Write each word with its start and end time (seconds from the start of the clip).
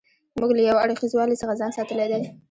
موږ 0.39 0.51
له 0.57 0.61
یو 0.69 0.77
اړخیزوالي 0.83 1.35
څخه 1.41 1.57
ځان 1.59 1.71
ساتلی 1.77 2.05
دی. 2.11 2.21